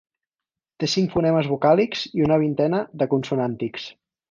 Té 0.83 0.89
cinc 0.93 1.13
fonemes 1.17 1.51
vocàlics 1.51 2.07
i 2.21 2.25
una 2.29 2.41
vintena 2.47 2.83
de 3.03 3.11
consonàntics. 3.15 3.89